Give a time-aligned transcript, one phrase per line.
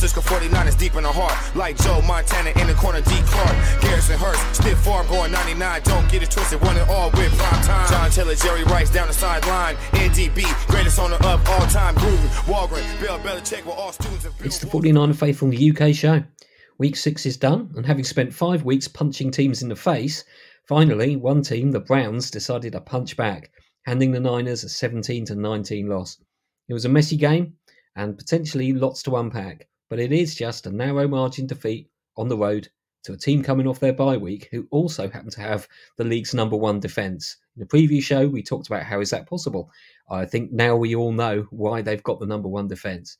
[0.00, 1.36] Francisco 49 is deep in the heart.
[1.54, 3.20] Like Joe Montana in the corner, D.
[3.26, 3.82] Clark.
[3.82, 5.82] Garrison Hearst, stiff farm going 99.
[5.84, 7.86] Don't get it twisted, one and all with prime time.
[7.90, 9.76] John Taylor, Jerry Rice down the sideline.
[9.92, 11.94] NDB, greatest owner of all time.
[11.96, 16.24] Groovy, Walgren, Bill Belichick with all students of It's the 49 Faithful the UK show.
[16.78, 20.24] Week six is done, and having spent five weeks punching teams in the face,
[20.66, 23.50] finally one team, the Browns, decided to punch back,
[23.84, 26.16] handing the Niners a 17 to 19 loss.
[26.70, 27.52] It was a messy game
[27.96, 32.36] and potentially lots to unpack, but it is just a narrow margin defeat on the
[32.36, 32.68] road
[33.02, 36.32] to a team coming off their bye week who also happen to have the league's
[36.32, 37.36] number one defence.
[37.56, 39.70] In the preview show, we talked about how is that possible.
[40.08, 43.18] I think now we all know why they've got the number one defence.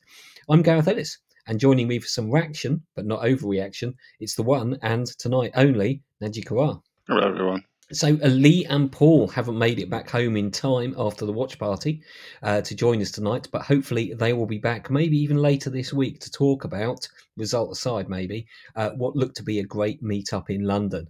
[0.49, 4.77] I'm Gareth Ellis, and joining me for some reaction, but not overreaction, it's the one
[4.81, 6.81] and tonight only, Nadgy Karar.
[7.07, 7.63] Hello, everyone.
[7.93, 12.01] So Lee and Paul haven't made it back home in time after the watch party
[12.43, 15.93] uh, to join us tonight, but hopefully they will be back maybe even later this
[15.93, 20.49] week to talk about, result aside maybe, uh, what looked to be a great meetup
[20.49, 21.07] in London.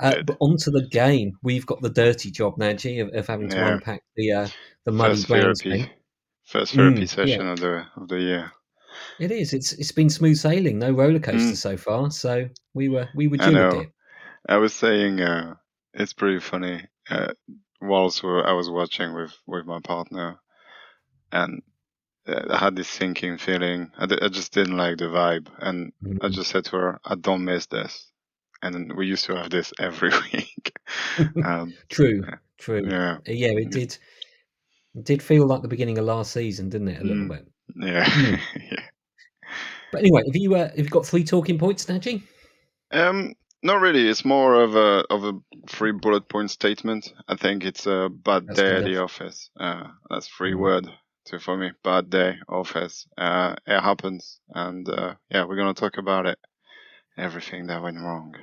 [0.00, 3.56] Uh, but onto the game, we've got the dirty job, Nadgy, of, of having to
[3.56, 3.66] Yeah.
[3.66, 4.48] unpack the uh,
[4.84, 5.62] the muddy First grounds.
[5.62, 5.90] therapy,
[6.44, 7.52] first therapy Mm, session yeah.
[7.52, 8.52] of the of the year.
[9.18, 9.52] It is.
[9.54, 11.56] It's it's been smooth sailing, no roller coaster Mm.
[11.56, 12.10] so far.
[12.10, 13.86] So we were we were I due a know.
[14.48, 15.54] I was saying uh,
[15.94, 16.86] it's pretty funny.
[17.10, 17.32] Uh,
[17.80, 20.38] whilst I was watching with with my partner,
[21.32, 21.62] and
[22.26, 23.90] uh, I had this sinking feeling.
[23.98, 26.32] I, d- I just didn't like the vibe, and I Mm.
[26.32, 28.10] just said to her, "I don't miss this."
[28.62, 30.72] And we used to have this every week.
[31.44, 32.22] um, True,
[32.58, 32.82] true.
[32.86, 33.98] yeah, Yeah, it did.
[34.94, 37.00] It did feel like the beginning of last season, didn't it?
[37.00, 37.28] A little Mm.
[37.28, 37.48] bit.
[37.76, 38.40] yeah, Mm.
[38.70, 38.88] yeah.
[39.90, 42.22] But anyway, have you uh, have you got three talking points, Nadgy?
[42.92, 44.08] Um, not really.
[44.08, 45.32] It's more of a of a
[45.68, 47.12] three bullet point statement.
[47.28, 49.50] I think it's a bad That's day at the office.
[49.58, 50.58] Uh, that's free Mhm.
[50.58, 50.88] word
[51.26, 51.72] to for me.
[51.84, 53.06] Bad day office.
[53.16, 56.38] Uh, it happens, and uh, yeah, we're gonna talk about it.
[57.16, 58.34] Everything that went wrong.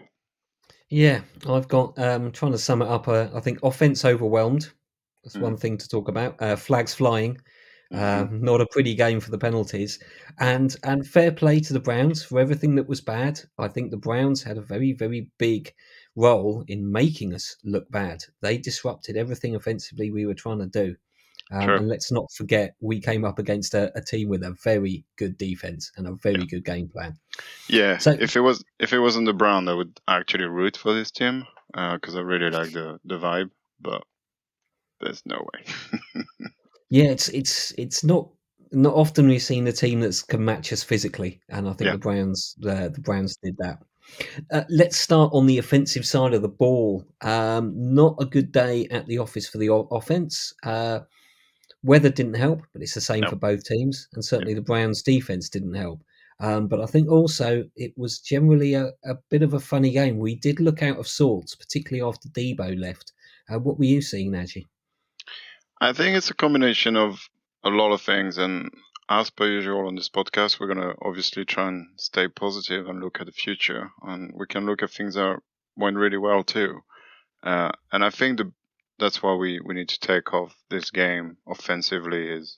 [0.90, 3.08] Yeah, I've got um trying to sum it up.
[3.08, 4.72] Uh, I think offense overwhelmed.
[5.24, 5.42] That's Mm.
[5.42, 6.42] one thing to talk about.
[6.42, 7.40] Uh, flags flying.
[7.92, 9.98] Um, not a pretty game for the penalties,
[10.40, 13.40] and and fair play to the Browns for everything that was bad.
[13.58, 15.74] I think the Browns had a very very big
[16.16, 18.24] role in making us look bad.
[18.42, 20.96] They disrupted everything offensively we were trying to do.
[21.52, 21.76] Um, Sure.
[21.78, 25.36] and let's not forget, we came up against a, a team with a very good
[25.40, 27.18] defense and a very good game plan.
[27.68, 27.98] Yeah.
[27.98, 31.10] So- if it was if it wasn't the Brown, I would actually root for this
[31.10, 33.50] team because I really like the the vibe.
[33.82, 34.04] But
[35.02, 36.14] there's no way.
[36.90, 38.30] Yeah, it's it's it's not
[38.72, 41.94] not often we've seen a team that can match us physically, and I think Yeah.
[41.94, 43.80] the Browns uh, the Browns did that.
[44.52, 47.06] Uh, let's start on the offensive side of the ball.
[47.22, 50.52] Um, not a good day at the office for the o- offense.
[50.64, 51.02] Uh,
[51.84, 53.30] weather didn't help, but it's the same No.
[53.30, 56.02] for both teams, and certainly the Browns' defense didn't help.
[56.40, 60.18] Um, but I think also it was generally a, a bit of a funny game.
[60.18, 63.14] We did look out of sorts, particularly after Debo left.
[63.50, 64.66] Uh, what were you seeing, Nadgy?
[65.82, 67.30] I think it's a combination of
[67.64, 68.70] a lot of things, and
[69.08, 73.22] as per usual on this podcast, we're gonna obviously try and stay positive and look
[73.22, 75.40] at the future, and we can look at things that
[75.78, 76.82] went really well too.
[77.42, 78.52] Uh, and I think the,
[78.98, 82.58] that's why we, we need to take off this game offensively is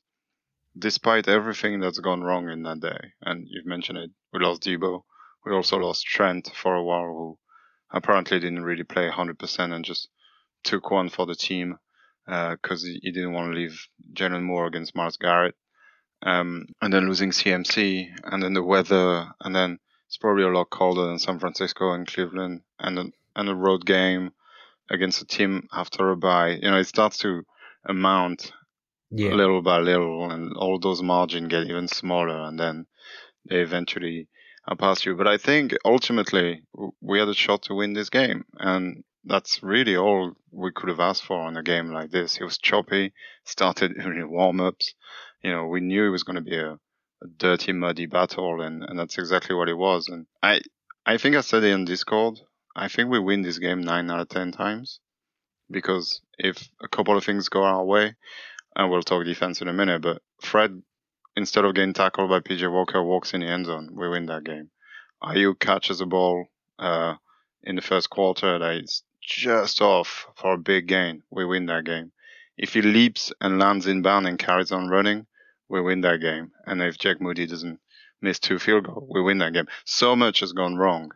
[0.76, 5.04] despite everything that's gone wrong in that day, and you've mentioned it, we lost Debo,
[5.46, 7.38] we also lost Trent for a while, who
[7.92, 10.10] apparently didn't really play 100% and just
[10.64, 11.78] took one for the team
[12.26, 15.56] because he, he didn't want to leave Jaylon Moore against Myles Garrett.
[16.24, 20.70] Um, and then losing CMC, and then the weather, and then it's probably a lot
[20.70, 23.06] colder than San Francisco and Cleveland, and a,
[23.36, 24.32] and a road game
[24.90, 26.50] against a team after a bye.
[26.62, 27.44] You know, it starts to
[27.86, 28.52] amount
[29.12, 32.86] Yeah, little by little, and all those margins get even smaller, and then
[33.50, 34.30] they eventually
[34.68, 35.16] are past you.
[35.16, 36.64] But I think ultimately
[37.02, 41.00] we had a shot to win this game, and that's really all we could have
[41.00, 42.38] asked for in a game like this.
[42.38, 44.94] It was choppy, started in warm ups.
[45.44, 48.84] You know, we knew it was going to be a, a dirty, muddy battle, and,
[48.84, 50.08] and that's exactly what it was.
[50.08, 50.62] And I,
[51.06, 52.40] I think I said it in Discord.
[52.76, 55.00] I think we win this game nine out of ten times
[55.70, 58.16] because if a couple of things go our way,
[58.76, 60.82] and we'll talk defense in a minute, but Fred,
[61.36, 63.92] instead of getting tackled by PJ Walker, walks in the end zone.
[63.94, 64.70] We win that game.
[65.22, 66.48] Aiyuk catches the ball
[66.80, 67.16] uh,
[67.64, 71.24] in the first quarter that is just off for a big gain.
[71.30, 72.12] We win that game.
[72.58, 75.26] If he leaps and lands inbound and carries on running,
[75.70, 76.52] we win that game.
[76.66, 77.80] And if Jake Moody doesn't
[78.22, 79.68] miss two field goals, we win that game.
[79.86, 81.12] So much has gone wrong.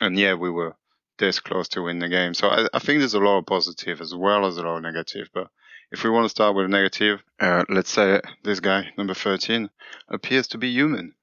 [0.00, 0.76] And yeah, we were
[1.18, 2.34] this close to win the game.
[2.34, 4.82] So I, I think there's a lot of positive as well as a lot of
[4.82, 5.28] negative.
[5.32, 5.48] But
[5.90, 9.70] if we want to start with a negative, uh, let's say this guy, number 13,
[10.08, 11.14] appears to be human.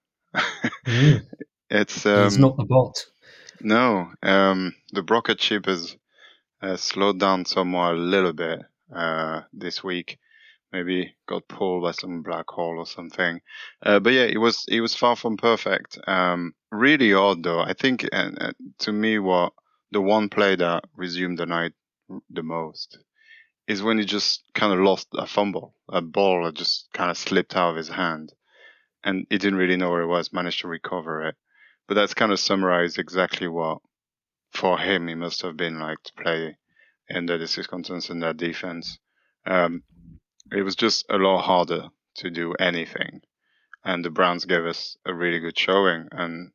[0.86, 1.26] mm.
[1.70, 3.04] It's um, it's not the bot.
[3.60, 5.98] No, um, the Brocket chip has
[6.64, 8.62] uh, slowed down somewhat a little bit
[8.96, 10.18] uh, this week.
[10.72, 13.42] Maybe got pulled by some black hole or something.
[13.86, 16.00] Uh, but yeah, it was it was far from perfect.
[16.08, 17.60] Um, really odd though.
[17.60, 18.08] I think
[18.80, 19.54] to me, what
[19.92, 21.74] the one play that resumed the night
[22.32, 22.98] the most
[23.68, 27.18] is when he just kind of lost a fumble, a ball that just kind of
[27.18, 28.34] slipped out of his hand,
[29.04, 30.34] and he didn't really know where it was.
[30.34, 31.36] Managed to recover it,
[31.88, 33.78] but that's kind of summarized exactly what
[34.54, 36.58] for him it must have been like to play
[37.14, 38.98] under the circumstances in that defense.
[39.46, 39.84] Um,
[40.52, 43.22] it was just a lot harder to do anything,
[43.84, 46.08] and the Browns gave us a really good showing.
[46.12, 46.52] And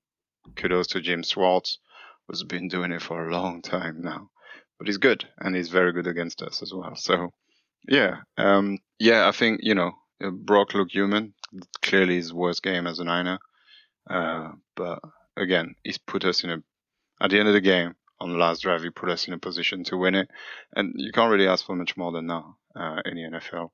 [0.56, 1.79] kudos to Jim Schwartz,
[2.27, 4.31] who's been doing it for a long time now.
[4.79, 6.95] But he's good, and he's very good against us as well.
[6.95, 7.33] So,
[7.89, 11.35] yeah, um, yeah, I think you know Brock looked human.
[11.83, 13.39] Clearly, his worst game as a Niner.
[14.09, 15.00] Uh, but
[15.37, 16.62] again, he's put us in a.
[17.20, 19.38] At the end of the game, on the last drive, he put us in a
[19.38, 20.29] position to win it,
[20.75, 22.44] and you can't really ask for much more than that
[22.76, 23.70] uh, in the NFL.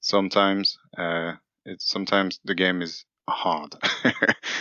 [0.00, 1.32] Sometimes, uh,
[1.64, 3.74] it's sometimes the game is hard.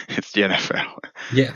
[0.09, 0.99] it's the NFL.
[1.33, 1.53] Yeah,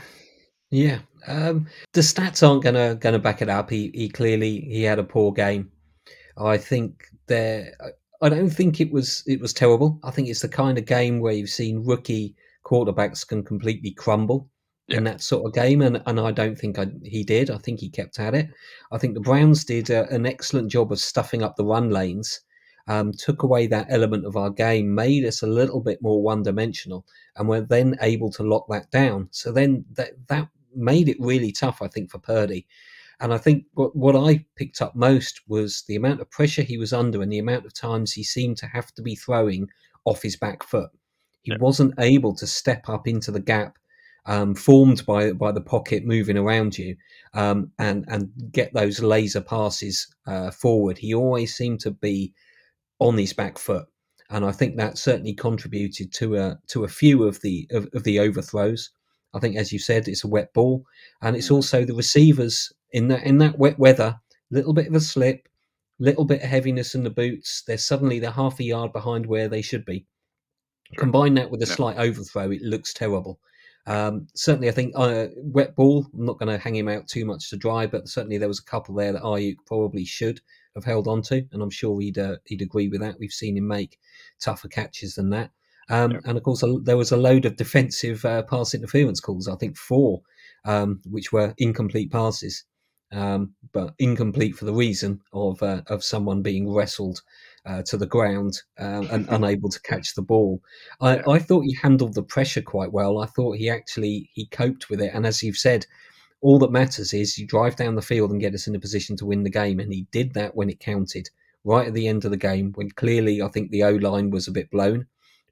[0.70, 1.00] yeah.
[1.26, 3.70] Um, the stats aren't gonna gonna back it up.
[3.70, 5.70] He he clearly he had a poor game.
[6.36, 7.74] I think there.
[8.22, 10.00] I don't think it was it was terrible.
[10.02, 14.48] I think it's the kind of game where you've seen rookie quarterbacks can completely crumble
[14.88, 14.98] yeah.
[14.98, 17.50] in that sort of game, and, and I don't think I, he did.
[17.50, 18.48] I think he kept at it.
[18.92, 22.40] I think the Browns did a, an excellent job of stuffing up the run lanes,
[22.86, 26.42] um, took away that element of our game, made us a little bit more one
[26.42, 29.28] dimensional, and we're then able to lock that down.
[29.30, 32.66] So then that that made it really tough, I think, for Purdy.
[33.20, 36.76] And I think what, what I picked up most was the amount of pressure he
[36.76, 39.70] was under and the amount of times he seemed to have to be throwing
[40.04, 40.90] off his back foot.
[41.42, 41.58] He yeah.
[41.60, 43.78] wasn't able to step up into the gap
[44.26, 46.96] um, formed by by the pocket moving around you
[47.34, 50.98] um, and and get those laser passes uh, forward.
[50.98, 52.32] He always seemed to be
[52.98, 53.86] on his back foot,
[54.30, 58.04] and I think that certainly contributed to a to a few of the of, of
[58.04, 58.90] the overthrows.
[59.34, 60.84] I think, as you said, it's a wet ball,
[61.20, 61.56] and it's mm.
[61.56, 64.20] also the receivers in that in that wet weather.
[64.50, 65.48] Little bit of a slip,
[65.98, 67.62] little bit of heaviness in the boots.
[67.66, 70.06] They're suddenly they're half a yard behind where they should be.
[70.96, 73.40] Combine that with a slight overthrow, it looks terrible.
[73.86, 76.06] Um, certainly, I think uh, wet ball.
[76.14, 78.60] I'm not going to hang him out too much to dry, but certainly there was
[78.60, 80.40] a couple there that Aiyuk probably should
[80.74, 83.18] have held on to, and I'm sure he'd uh, he'd agree with that.
[83.18, 83.98] We've seen him make
[84.40, 85.50] tougher catches than that,
[85.90, 89.48] um, and of course there was a load of defensive uh, pass interference calls.
[89.48, 90.22] I think four,
[90.64, 92.64] um, which were incomplete passes,
[93.12, 97.20] um, but incomplete for the reason of uh, of someone being wrestled
[97.66, 100.60] uh, to the ground uh, and unable to catch the ball.
[101.00, 103.18] I, I, thought he handled the pressure quite well.
[103.18, 105.12] I thought he actually he coped with it.
[105.14, 105.86] And as you've said,
[106.40, 109.16] all that matters is you drive down the field and get us in a position
[109.16, 109.80] to win the game.
[109.80, 111.28] And he did that when it counted.
[111.66, 114.46] Right at the end of the game, when clearly I think the O line was
[114.48, 115.06] a bit blown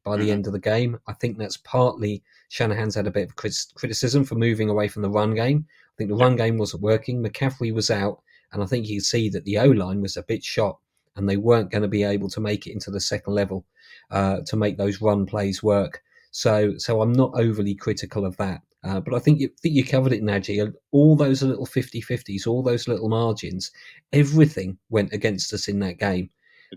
[0.04, 0.32] by the mm-hmm.
[0.32, 0.98] end of the game.
[1.06, 5.08] I think that's partly Shanahan's had a bit of criticism for moving away from the
[5.08, 5.64] run game.
[5.70, 7.22] I think the run game wasn't working.
[7.22, 8.20] McCaffrey was out,
[8.52, 10.78] and I think you see that the O line was a bit shot
[11.16, 13.64] and they weren't going to be able to make it into the second level
[14.10, 16.02] uh, to make those run plays work.
[16.30, 18.62] So, so I'm not overly critical of that.
[18.84, 20.72] Uh, but I think you, think you covered it, Nadgy.
[20.90, 23.70] All those little 50 50s, all those little margins,
[24.12, 26.30] everything went against us in that game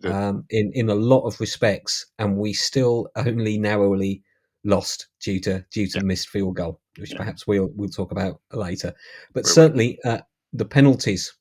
[0.03, 2.05] um, in, in a lot of respects.
[2.19, 4.21] And we still only narrowly
[4.63, 6.03] lost due to due to yeah.
[6.03, 7.17] missed field goal, which yeah.
[7.17, 8.93] perhaps we'll we'll talk about later.
[9.33, 10.19] But certainly uh,
[10.53, 11.33] the penalties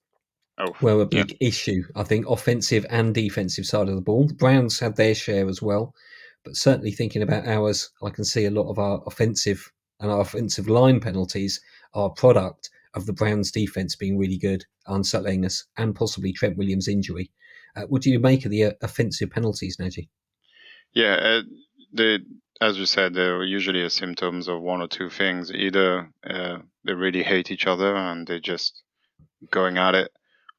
[0.59, 1.49] oh, were a big yeah.
[1.49, 1.83] issue.
[1.95, 4.27] I think offensive and defensive side of the ball.
[4.27, 5.95] The Browns had their share as well,
[6.45, 10.21] but certainly thinking about ours, I can see a lot of our offensive and our
[10.21, 11.61] offensive line penalties
[11.95, 16.57] are a product of the Browns' defense being really good, unsettling us, and possibly Trent
[16.57, 17.31] Williams' injury.
[17.77, 20.09] Uh, what do you make of the uh, offensive penalties, Nadgy?
[20.93, 21.43] Yeah, uh,
[21.93, 22.21] they,
[22.61, 25.51] as you said, they're usually a symptoms of one or two things.
[25.53, 28.83] Either uh, they really hate each other and they're just
[29.51, 30.13] going at it,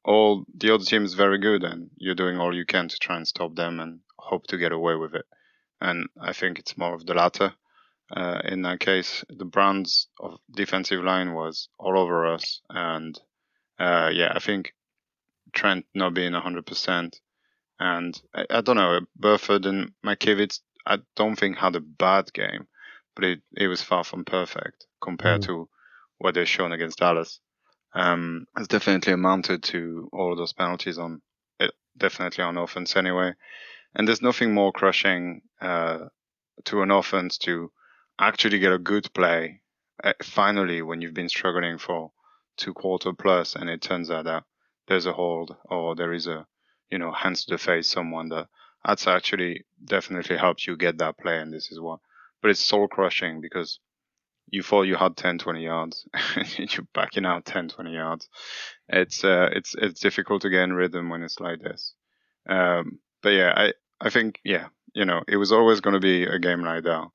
[0.06, 3.16] all the other team is very good and you're doing all you can to try
[3.16, 5.26] and stop them and hope to get away with it.
[5.80, 7.52] And I think it's more of the latter.
[8.10, 13.18] Uh, in that case, the Browns of defensive line was all over us, and
[13.80, 14.74] uh, yeah, I think
[15.52, 17.20] Trent not being hundred percent,
[17.80, 20.60] and I, I, don't know Burford and McKivitz.
[20.86, 22.68] I don't think had a bad game,
[23.16, 25.46] but it, it was far from perfect compared mm.
[25.46, 25.68] to
[26.18, 27.40] what they've shown against Dallas
[27.96, 31.22] um, has definitely amounted to all those penalties on
[31.96, 33.32] definitely on offense anyway.
[33.94, 36.08] And there's nothing more crushing uh,
[36.64, 37.72] to an offense to
[38.18, 39.62] actually get a good play
[40.04, 42.12] uh, finally when you've been struggling for
[42.56, 44.44] two quarter plus and it turns out that
[44.88, 46.46] there's a hold or there is a
[46.90, 48.46] you know hands to the face someone that
[48.84, 52.00] that's actually definitely helps you get that play and this is what
[52.40, 53.78] but it's soul crushing because
[54.48, 56.06] you thought you had 10 20 yards.
[56.36, 58.28] And you're backing out 10 20 yards.
[58.88, 61.94] It's uh it's it's difficult to get in rhythm when it's like this.
[62.48, 66.24] Um but yeah i i think yeah you know it was always going to be
[66.24, 67.08] a game like that.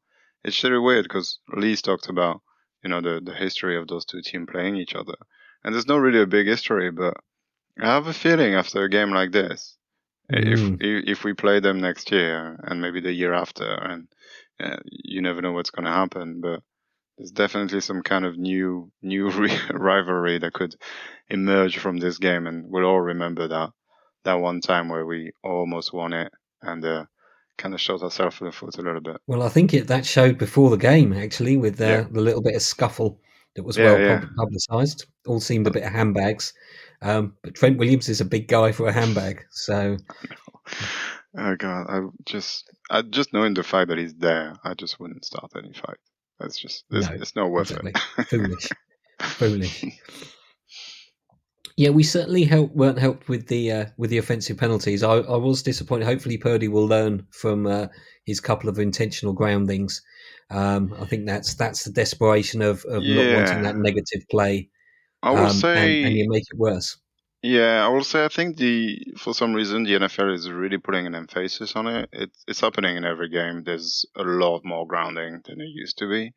[0.44, 2.42] It's really weird because lee's talked about
[2.84, 5.16] you know the the history of those two teams playing each other.
[5.64, 7.16] And there's not really a big history but
[7.80, 9.78] i have a feeling after a game like this
[10.32, 10.78] Mm.
[10.80, 14.08] if if we play them next year and maybe the year after and
[14.60, 16.62] uh, you never know what's going to happen but
[17.22, 19.30] there's definitely some kind of new new
[19.70, 20.76] rivalry that could
[21.30, 23.70] emerge from this game and we'll all remember that
[24.24, 26.32] that one time where we almost won it
[26.64, 27.06] and uh,
[27.60, 30.04] kind of shot ourselves in the foot a little bit Well, I think it that
[30.04, 32.06] showed before the game actually with uh, Yeah.
[32.12, 33.20] the little bit of scuffle
[33.56, 34.22] that was Yeah, well yeah.
[34.36, 35.06] publicised.
[35.28, 36.54] All seemed a bit of handbags,
[37.04, 39.98] um, but Trent Williams is a big guy for a handbag, so
[41.38, 45.26] oh god i just I, just knowing the fact that he's there i just wouldn't
[45.26, 45.98] start any fight
[46.42, 47.94] that's just it's, No, it's not worth exactly.
[48.18, 48.70] it foolish,
[49.22, 49.86] foolish.
[51.78, 55.04] Yeah, we certainly help, weren't helped with the uh, with the offensive penalties.
[55.04, 56.06] I, I was disappointed.
[56.06, 57.88] Hopefully, Purdy will learn from uh,
[58.26, 60.02] his couple of intentional groundings.
[60.50, 64.70] Um, I think that's that's the desperation of, of not wanting that negative play,
[65.24, 66.98] i will um, say and, and you make it worse.
[67.44, 71.08] Yeah, I will say I think the for some reason the NFL is really putting
[71.08, 72.10] an emphasis on it.
[72.12, 73.64] It's it's happening in every game.
[73.64, 76.34] There's a lot more grounding than it used to be.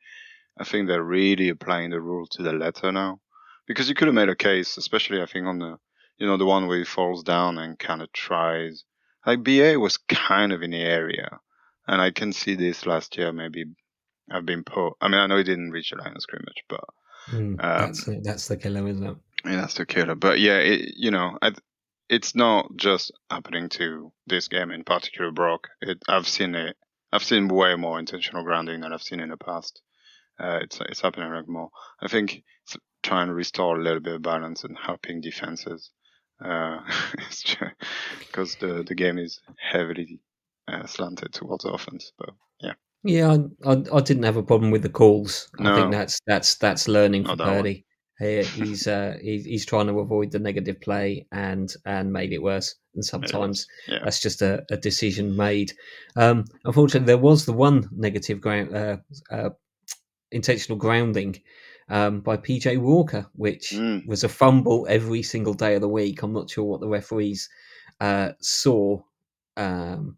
[0.58, 3.20] I think they're really applying the rule to the letter now,
[3.66, 5.76] because you could have made a case, especially I think on the
[6.16, 8.84] you know the one where he falls down and kind of tries.
[9.26, 11.38] Like BA was kind of in the area,
[11.86, 13.64] and I can see this last year maybe
[14.30, 14.94] I've been put.
[15.02, 16.84] I mean, I know he didn't reach the line of scrimmage, but
[17.30, 19.16] Mm, Um, that's the, that's the killer, isn't it?
[19.44, 20.14] Yeah, that's the killer.
[20.14, 21.52] But yeah, it, you know, I,
[22.08, 25.68] it's not just happening to this game in particular, Brock.
[25.80, 26.76] It, I've seen it.
[27.12, 29.80] I've seen way more intentional grounding than I've seen in the past.
[30.38, 31.70] Uh, it's it's happening like more.
[32.00, 35.90] I think it's trying to restore a little bit of balance and helping defenses.
[36.44, 36.80] Uh,
[38.18, 40.20] because the the game is heavily
[40.66, 42.12] uh, slanted towards offense.
[42.18, 42.72] But yeah,
[43.04, 45.48] Yeah, I, I, I didn't have a problem with the calls.
[45.60, 47.36] I think that's that's that's learning for.
[47.36, 47.86] Purdy.
[48.24, 52.42] He, he's uh, he, he's trying to avoid the negative play and and made it
[52.42, 52.74] worse.
[52.94, 53.98] And sometimes yeah.
[54.04, 55.72] that's just a, a decision made.
[56.16, 58.96] Um, unfortunately, there was the one negative ground uh,
[59.30, 59.50] uh,
[60.30, 61.42] intentional grounding
[61.88, 64.06] um, by PJ Walker, which Mm.
[64.06, 66.22] was a fumble every single day of the week.
[66.22, 67.48] I'm not sure what the referees
[68.00, 69.02] uh, saw
[69.56, 70.16] um,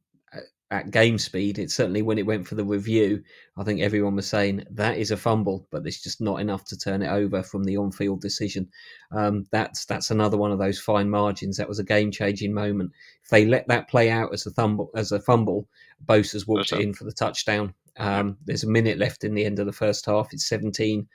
[0.71, 1.59] at- game speed.
[1.59, 3.23] It certainly when it went for the review,
[3.57, 6.77] I think everyone was saying that is a fumble, but it's just not enough to
[6.77, 8.69] turn it over from the on-field decision.
[9.13, 11.57] Um, that's that's another one of those fine margins.
[11.57, 12.93] That was a game-changing moment.
[13.23, 15.69] If they let that play out as a fumble, as a fumble,
[16.05, 17.75] Bosa's walked it in for the touchdown.
[17.99, 20.33] Um, There's a minute left in the end of the first half.
[20.33, 21.09] It's 17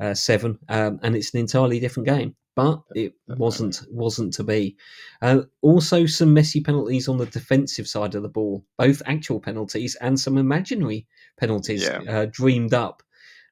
[0.00, 2.36] uh, 7, um, and it's an entirely different game.
[2.58, 4.76] But it wasn't wasn't to be.
[5.22, 9.94] Uh, also, some messy penalties on the defensive side of the ball, both actual penalties
[10.00, 12.00] and some imaginary penalties Yeah.
[12.08, 13.04] uh, dreamed up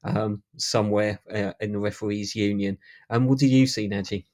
[0.03, 2.79] um, somewhere uh, in the referees' union.
[3.09, 4.25] And what do you see, Nadgy?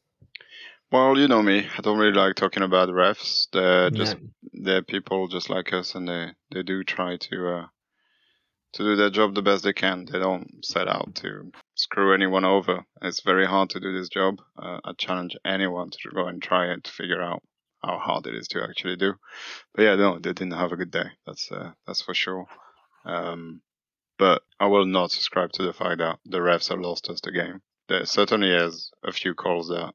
[0.90, 1.66] Well, you know me.
[1.76, 3.48] I don't really like talking about refs.
[3.52, 4.28] They're just No.
[4.64, 7.66] they're people just like us, and they they do try to uh,
[8.72, 10.06] to do their job the best they can.
[10.06, 11.52] They don't set out to
[11.82, 12.84] screw anyone over.
[13.02, 14.40] It's very hard to do this job.
[14.56, 17.42] Uh, I challenge anyone to go and try it to figure out
[17.84, 19.14] how hard it is to actually do.
[19.74, 21.06] But yeah, no, they didn't have a good day.
[21.26, 22.46] That's uh, that's for sure.
[23.04, 23.60] Um,
[24.18, 27.32] but I will not subscribe to the fact that the refs have lost us the
[27.32, 27.60] game.
[27.88, 29.92] There certainly is a few calls that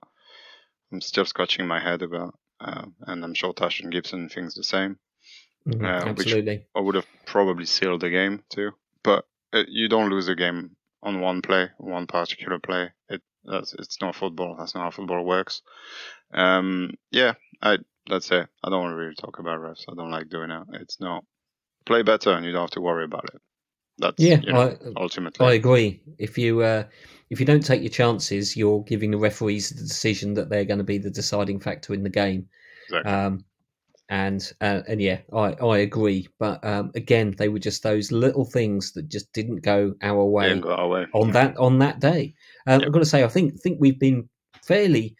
[0.91, 4.99] I'm still scratching my head about, uh, and I'm sure Tashaun Gipson thinks the same.
[5.65, 6.65] Mhm, Uh, which- absolutely.
[6.75, 8.71] I would have probably sealed the game too.
[9.03, 10.75] But uh, you don't lose a game
[11.07, 12.89] on one play, one particular play.
[13.09, 14.55] It that's it's not football.
[14.59, 15.61] That's not how football works.
[16.33, 17.77] Um, yeah, I
[18.09, 18.47] that's it.
[18.63, 19.85] I don't want to really talk about refs.
[19.89, 20.63] I don't like doing it.
[20.81, 21.23] It's not
[21.85, 23.41] play better, and you don't have to worry about it.
[23.97, 25.45] That's Yeah, you know, I, ultimately.
[25.45, 26.01] I agree.
[26.19, 26.83] If you uh,
[27.29, 30.79] if you don't take your chances, you're giving the referees the decision that they're going
[30.79, 32.47] to be the deciding factor in the game.
[32.89, 33.11] Exactly.
[33.11, 33.45] Um,
[34.09, 36.27] and uh, and yeah, I, I agree.
[36.39, 40.57] But um, again, they were just those little things that just didn't go our way
[40.59, 41.05] go our way.
[41.13, 42.33] on that on that day.
[42.65, 42.87] Um, Yeah.
[42.87, 44.29] I've got to say, I think think we've been
[44.63, 45.15] fairly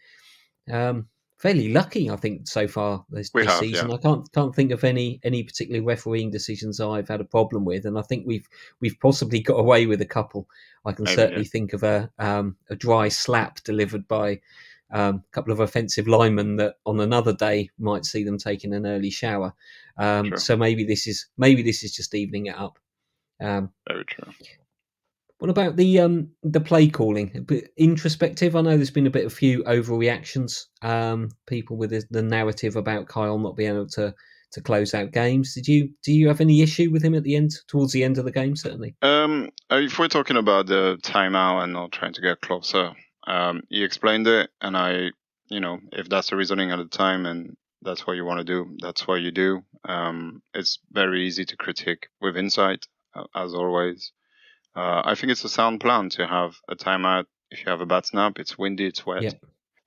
[0.70, 3.88] um, fairly lucky, I think, so far this, this have, season.
[3.88, 3.94] yeah.
[3.94, 7.84] I can't can't think of any any particular refereeing decisions I've had a problem with,
[7.84, 8.48] and I think we've
[8.80, 10.48] we've possibly got away with a couple.
[10.84, 11.50] I can Maybe, certainly yeah.
[11.50, 14.40] think of a um, a dry slap delivered by
[14.90, 18.86] um, a couple of offensive linemen that on another day might see them taking an
[18.86, 19.52] early shower.
[19.98, 20.36] Um, True.
[20.38, 22.78] so maybe this is maybe this is just evening it up.
[23.40, 24.32] Um, Very true.
[25.38, 27.46] what about the um the play calling?
[27.76, 28.56] Introspective.
[28.56, 30.64] I know there's been a bit of few overreactions.
[30.82, 34.14] Um, people with the, the narrative about Kyle not being able to
[34.52, 35.54] to close out games.
[35.54, 38.18] Did you do you have any issue with him at the end towards the end
[38.18, 38.56] of the game?
[38.56, 38.96] Certainly.
[39.02, 42.92] Um, if we're talking about the timeout and not trying to get closer,
[43.28, 45.10] um, he explained it, and I,
[45.48, 48.44] you know, if that's the reasoning at the time and that's what you want to
[48.44, 49.62] do, that's what you do.
[49.84, 52.86] Um, it's very easy to critique with insight,
[53.34, 54.12] as always.
[54.74, 57.86] Uh, I think it's a sound plan to have a timeout if you have a
[57.86, 58.38] bad snap.
[58.38, 59.22] It's windy, it's wet.
[59.22, 59.32] Yeah.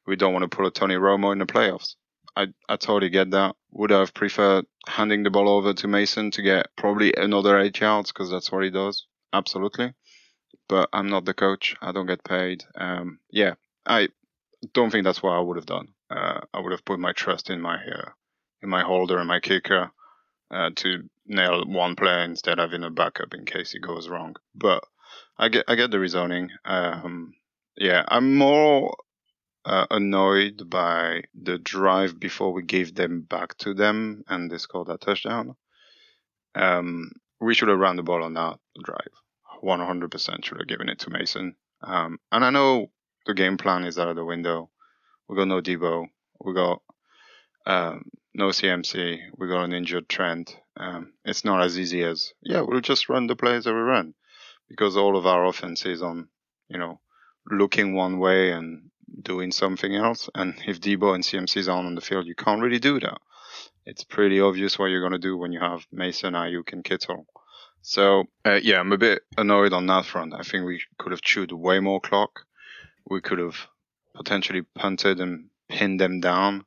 [0.06, 1.96] We don't want to pull a Tony Romo in the playoffs.
[2.36, 3.56] I, I totally get that.
[3.72, 7.80] Would I have preferred handing the ball over to Mason to get probably another eight
[7.80, 9.06] yards because that's what he does?
[9.34, 9.94] Absolutely.
[10.72, 11.76] But I'm not the coach.
[11.82, 12.64] I don't get paid.
[12.76, 14.08] Um, yeah, I
[14.74, 15.90] don't think that's what I would have done.
[16.10, 18.12] Uh, I would have put my trust in my uh,
[18.62, 19.92] in my holder and my kicker
[20.50, 24.38] uh, to nail one play instead of in a backup in case it goes wrong.
[24.56, 24.82] But
[25.38, 26.52] I get I get the reasoning.
[26.64, 27.34] Um,
[27.76, 28.96] yeah, I'm more
[29.66, 34.88] uh, annoyed by the drive before we gave them back to them and they scored
[34.88, 35.58] that touchdown.
[36.56, 37.12] Um,
[37.42, 39.12] we should have run the ball on that drive.
[39.62, 41.56] 100% should have given it to Mason.
[41.82, 42.92] Um, and I know
[43.26, 44.70] the game plan is out of the window.
[45.28, 46.08] We got no Debo.
[46.44, 46.82] We got
[47.66, 49.20] um, no CMC.
[49.38, 50.56] We got an injured Trent.
[50.78, 54.14] Um, it's not as easy as yeah, we'll just run the plays that we run
[54.70, 56.30] because all of our offense is on
[56.70, 57.00] you know
[57.50, 58.90] looking one way and
[59.22, 60.30] doing something else.
[60.34, 63.20] And if Debo and CMC is on on the field, you can't really do that.
[63.86, 67.26] It's pretty obvious what you're gonna do when you have Mason, Aiyuk, and Kittle.
[67.82, 70.34] So uh, yeah, I'm a bit annoyed on that front.
[70.34, 72.42] I think we could have chewed way more clock.
[73.10, 73.56] We could have
[74.16, 76.66] potentially punted and pinned them down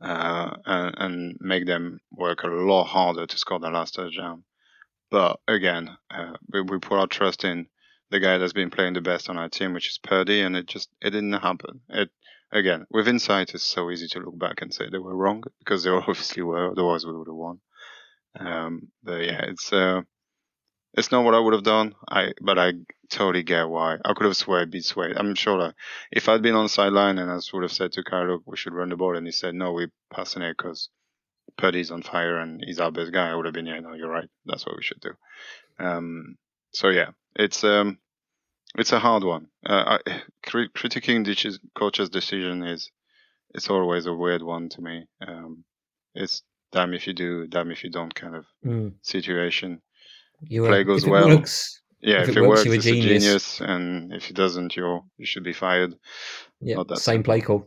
[0.00, 4.44] uh, and, and make them work a lot harder to score the last touchdown.
[5.10, 7.66] But again, uh, we, we put our trust in
[8.10, 10.66] the guy that's been playing the best on our team, which is Purdy, and it
[10.66, 11.80] just it didn't happen.
[11.88, 12.10] It
[12.52, 15.84] again with insight, it's so easy to look back and say they were wrong because
[15.84, 16.70] they obviously were.
[16.70, 17.60] Otherwise, we would have won.
[18.38, 20.02] Um, but yeah, it's uh,
[20.94, 21.94] it's not what I would have done.
[22.08, 22.72] I but I
[23.10, 23.98] totally get why.
[24.04, 25.16] I could have swayed, beat swayed.
[25.16, 25.74] I'm sure that
[26.10, 28.56] if I'd been on the sideline and I would have said to Kyle, look, we
[28.56, 30.88] should run the ball, and he said, no, we're passing it because
[31.56, 34.10] Purdy's on fire and he's our best guy, I would have been, yeah, no, you're
[34.10, 34.28] right.
[34.46, 35.12] That's what we should do.
[35.78, 36.36] Um,
[36.72, 37.98] so yeah, it's um,
[38.76, 39.48] it's a hard one.
[39.64, 42.90] Uh, I, cri- critiquing the coach's decision is
[43.54, 45.06] it's always a weird one to me.
[45.26, 45.64] Um,
[46.14, 48.94] it's damn if you do, damn if you don't kind of Mm.
[49.02, 49.80] situation.
[50.40, 51.28] You, Play goes well.
[51.28, 53.24] works, Yeah, If if, it it works, works, you're a it's a genius.
[53.24, 55.94] genius, and if it doesn't, you you should be fired.
[56.60, 57.66] yeah, same play call.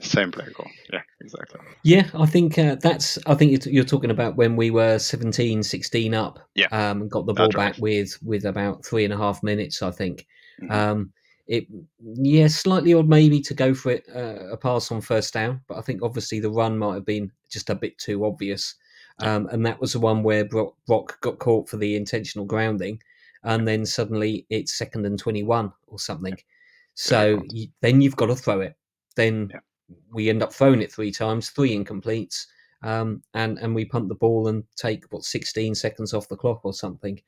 [0.00, 0.70] Same play call.
[0.92, 1.60] Yeah, exactly.
[1.82, 3.18] Yeah, I think uh, that's.
[3.26, 6.38] I think you're, you're talking about when we were 17, 16 up.
[6.54, 7.72] Yeah, Um, got the that ball drive.
[7.74, 9.82] back with with about three and a half minutes.
[9.82, 10.26] I think.
[10.62, 10.70] Mhm.
[10.70, 11.12] Um,
[11.48, 11.66] it
[12.00, 15.76] yeah, slightly odd maybe to go for it uh, a pass on first down, but
[15.76, 18.76] I think obviously the run might have been just a bit too obvious.
[19.22, 23.00] Um, and that was the one where Brock, Brock got caught for the intentional grounding,
[23.44, 26.36] and then suddenly it's second and twenty-one or something.
[26.94, 28.76] So you, then you've got to throw it.
[29.16, 29.60] Then Yeah.
[30.12, 32.46] we end up throwing it three times, three incompletes,
[32.82, 36.64] um, and and we punt the ball and take what sixteen seconds off the clock
[36.64, 37.20] or something.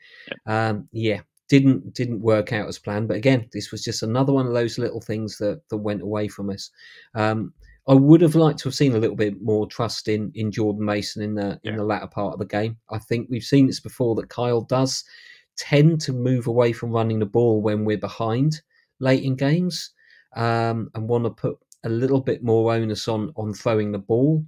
[0.47, 3.09] Um, yeah, didn't didn't work out as planned.
[3.09, 6.29] But again, this was just another one of those little things that that went away
[6.29, 6.71] from us.
[7.15, 7.53] Um,
[7.87, 10.85] I would have liked to have seen a little bit more trust in in Jordan
[10.85, 12.79] Mason in the in the latter part of the game.
[12.91, 15.05] I think we've seen this before that Kyle does
[15.57, 18.61] tend to move away from running the ball when we're behind
[19.01, 19.91] late in games
[20.35, 24.45] um, and want to put a little bit more onus on on throwing the ball.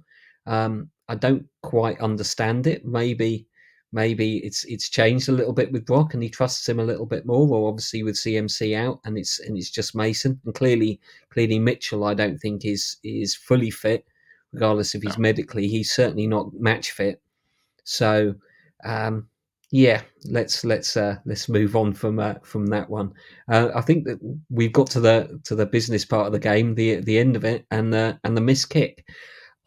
[0.47, 2.85] Um, I don't quite understand it.
[2.85, 3.47] Maybe
[3.91, 7.05] maybe it's it's changed a little bit with Brock and he trusts him a little
[7.05, 7.47] bit more.
[7.47, 12.03] Or obviously with CMC out and it's and it's just Mason and clearly clearly Mitchell
[12.03, 14.05] I don't think is is fully fit,
[14.51, 15.21] regardless if he's No.
[15.21, 15.67] medically.
[15.67, 17.21] He's certainly not match fit.
[17.83, 18.35] So
[18.83, 19.27] um,
[19.71, 23.13] yeah, let's let's uh, let's move on from uh, from that one.
[23.51, 24.19] Uh, I think that
[24.49, 27.43] we've got to the to the business part of the game, the the end of
[27.43, 29.05] it, and the and the missed kick.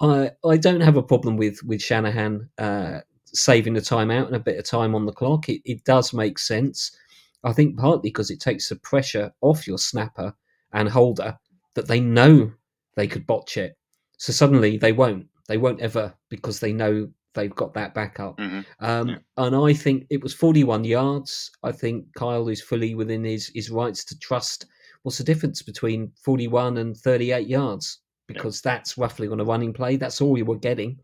[0.00, 3.00] I I don't have a problem with with Shanahan uh,
[3.34, 5.48] saving the time out and a bit of time on the clock.
[5.48, 6.96] It it does make sense.
[7.44, 10.34] I think partly because it takes the pressure off your snapper
[10.72, 11.38] and holder
[11.74, 12.52] that they know
[12.96, 13.76] they could botch it.
[14.18, 15.26] So suddenly they won't.
[15.48, 18.36] They won't ever because they know they've got that backup.
[18.38, 18.64] Mhm.
[18.80, 19.18] Um, Yeah.
[19.38, 21.50] And I think it was 41 yards.
[21.62, 24.66] I think Kyle is fully within his, his rights to trust.
[25.02, 28.00] What's the difference between 41 and 38 yards?
[28.26, 29.96] Because that's roughly on a running play.
[29.96, 30.98] That's all you were getting,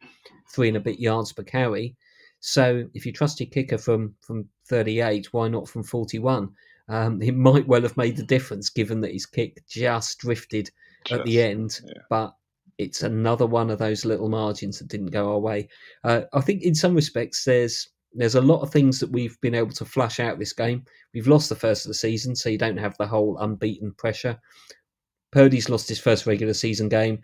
[0.53, 1.97] three and a bit yards per carry.
[2.41, 6.51] So if you trust your kicker from from 38, why not from 41?
[6.89, 10.71] Um, it might well have made the difference given that his kick just drifted
[11.11, 11.93] at the end, yeah.
[12.11, 12.35] but
[12.79, 15.69] it's another one of those little margins that didn't go our way.
[16.05, 19.55] Uh, I think in some respects there's there's a lot of things that we've been
[19.55, 20.85] able to flush out this game.
[21.13, 24.39] We've lost the first of the season, so you don't have the whole unbeaten pressure.
[25.33, 27.21] Purdy's lost his first regular season game.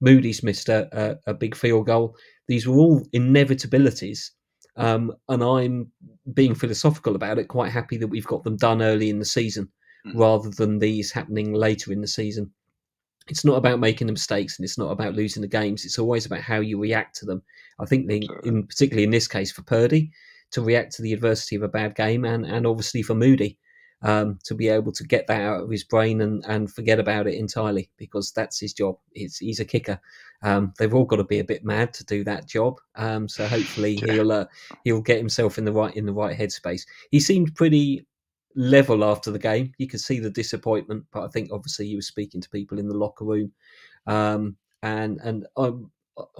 [0.00, 2.16] Moody's missed a, a, a big field goal.
[2.48, 4.30] These were all inevitabilities,
[4.76, 5.90] um, and I'm
[6.34, 7.48] being philosophical about it.
[7.48, 9.68] Quite happy that we've got them done early in the season,
[10.06, 10.18] Mhm.
[10.18, 12.52] rather than these happening later in the season
[13.28, 15.84] it's not about making the mistakes and it's not about losing the games.
[15.84, 17.42] It's always about how you react to them.
[17.78, 20.10] I think, the, in particularly in this case for Purdy,
[20.50, 23.58] to react to the adversity of a bad game, and and obviously for Moody,
[24.02, 27.26] um, to be able to get that out of his brain and and forget about
[27.26, 28.96] it entirely because that's his job.
[29.14, 30.00] It's, he's a kicker.
[30.42, 32.80] Um, they've all got to be a bit mad to do that job.
[32.96, 34.14] Um, so hopefully Yeah.
[34.14, 34.46] he'll uh,
[34.84, 36.82] he'll get himself in the right in the right headspace.
[37.10, 38.06] He seemed pretty
[38.56, 39.72] level after the game.
[39.78, 42.88] You could see the disappointment, but I think obviously he was speaking to people in
[42.88, 43.52] the locker room,
[44.06, 45.72] um, and and I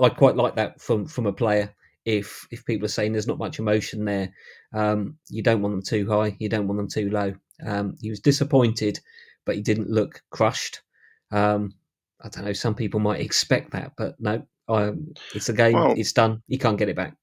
[0.01, 1.75] I quite like that from from a player.
[2.05, 4.33] If if people are saying there's not much emotion there,
[4.75, 7.35] um, you don't want them too high, you don't want them too low.
[7.65, 9.01] Um, he was disappointed,
[9.45, 10.81] but he didn't look crushed.
[11.31, 11.75] Um,
[12.21, 12.53] I don't know.
[12.53, 14.47] Some people might expect that, but no.
[14.69, 15.75] Um, it's a game.
[15.75, 16.43] Well- it's done.
[16.47, 17.17] You can't get it back.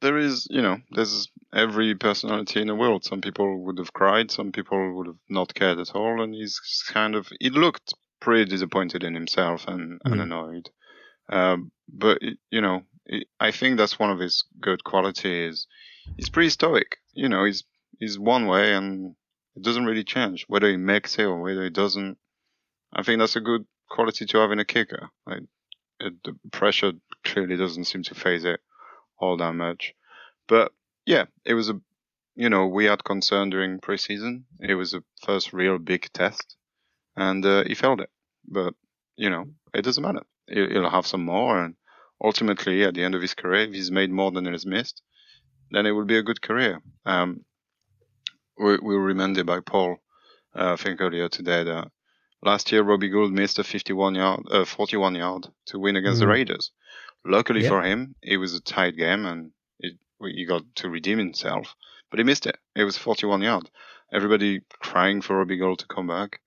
[0.00, 3.04] there is, you know, there's every personality in the world.
[3.04, 6.60] Some people would have cried, some people would have not cared at all, and he's
[6.88, 10.22] kind of, he looked pretty disappointed in himself and, and Mm.
[10.22, 10.70] annoyed.
[11.28, 15.66] Um, but it- you know, it, I think that's one of his good qualities.
[16.16, 16.98] He's pretty stoic.
[17.12, 17.64] You know, he's
[17.98, 19.16] he's one way, and
[19.58, 22.16] it doesn't really change whether he makes it or whether he doesn't.
[22.92, 25.08] I think that's a good quality to have in a kicker.
[25.26, 25.42] Like
[25.98, 26.92] it, the pressure
[27.24, 28.60] clearly doesn't seem to phase it
[29.18, 29.94] all that much.
[30.46, 30.72] But
[31.06, 31.80] yeah, it was a,
[32.36, 34.44] you know, we had concern during preseason.
[34.60, 36.56] It was a first real big test,
[37.16, 38.10] and uh, he failed it.
[38.46, 38.74] But
[39.16, 40.22] you know, it doesn't matter.
[40.46, 41.74] He- He'll have some more, and
[42.22, 45.02] ultimately, at the end of his career, if he's made more than he has missed,
[45.72, 46.80] then it will be a good career.
[47.04, 47.44] Um,
[48.58, 49.96] we, we were reminded by Paul,
[50.54, 51.90] uh, I think earlier today, that
[52.42, 56.26] last year Robbie Gould missed a 51 yard, uh, 41 yard to win against the
[56.26, 56.30] Mhm.
[56.30, 56.70] Raiders.
[57.24, 57.68] Luckily Yep.
[57.70, 61.74] for him, it was a tight game and it, he got to redeem himself,
[62.10, 62.56] but he missed it.
[62.76, 63.70] It was 41 yard.
[64.12, 66.40] Everybody crying for Robbie Gould to come back.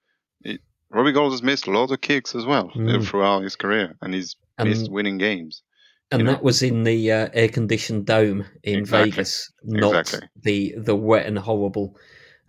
[0.44, 3.06] It, Robbie Gould has missed a lot of kicks as well uh, Mm.
[3.06, 5.62] throughout his career, and he's missed winning games.
[6.12, 6.32] And you know.
[6.34, 9.12] that was in the uh, air-conditioned dome in Exactly.
[9.12, 10.28] Vegas, not Exactly.
[10.44, 11.98] the the wet and horrible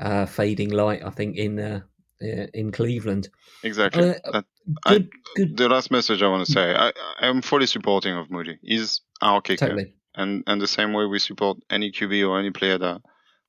[0.01, 1.03] uh, fading light.
[1.05, 1.81] I think in uh,
[2.23, 3.29] uh, in Cleveland.
[3.63, 4.11] Exactly.
[4.11, 4.45] Uh, That-
[4.87, 8.31] I- Good, good, the last message I want to say, I, I'm fully supporting of
[8.31, 8.59] Moody.
[8.63, 9.67] He's our kicker.
[9.67, 9.95] totally.
[10.15, 13.01] and and the same way we support any QB or any player that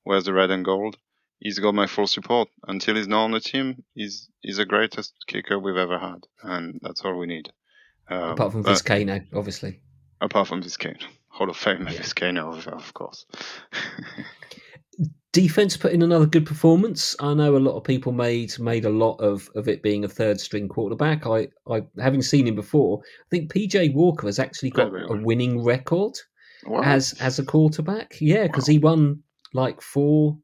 [0.04, 0.96] wears the red and gold,
[1.38, 2.48] he's got my full support.
[2.66, 6.80] Until he's not on the team, he's he's the greatest kicker we've ever had, and
[6.82, 7.52] that's all we need.
[8.10, 9.80] Um, Apart from Vizcaino, obviously.
[10.20, 11.98] Apart from Vizcaino, Hall of Fame Yeah.
[12.00, 13.26] Vizcaino, of, of course.
[15.32, 17.16] Defense put in another good performance.
[17.18, 20.08] I know a lot of people made made a lot of, of it being a
[20.08, 21.26] third string quarterback.
[21.26, 25.22] I, I having seen him before, I think PJ Walker has actually got Very a
[25.24, 26.12] winning record
[26.66, 26.82] Wow.
[26.84, 28.16] as as a quarterback.
[28.20, 30.38] Yeah, because he won like four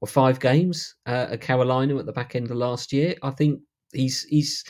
[0.00, 3.16] or five games uh, at Carolina at the back end of last year.
[3.24, 3.60] I think
[3.92, 4.62] he's he's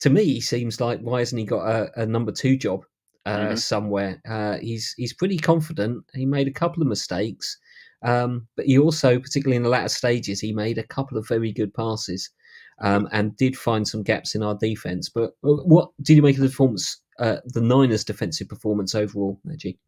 [0.00, 2.84] to me he seems like why hasn't he got a, a number two job
[3.26, 3.58] uh, Mhm.
[3.58, 4.20] somewhere?
[4.28, 6.04] Uh, he's he's pretty confident.
[6.14, 7.58] He made a couple of mistakes,
[8.02, 11.52] um, but he also, particularly in the latter stages, he made a couple of very
[11.52, 12.30] good passes.
[12.78, 16.34] Um, and did find some gaps in our defense, but uh, what did you make
[16.36, 19.78] of the performance, uh, the Niners' defensive performance overall, Reggie?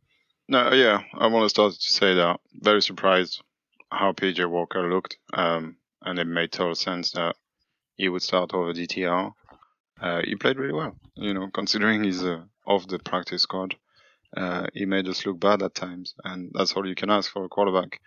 [0.49, 3.43] No, yeah, I want to start to say that very surprised
[3.91, 7.35] how PJ Walker looked, um, and it made total sense that
[7.97, 9.33] he would start over DTR.
[10.01, 13.77] Uh, he played really well, you know, considering he's uh, off the practice squad.
[14.37, 17.45] Uh, he made us look bad at times, and that's all you can ask for
[17.45, 18.01] a quarterback.